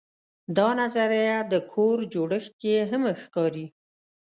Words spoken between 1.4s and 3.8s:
د کور جوړښت کې هم ښکاري.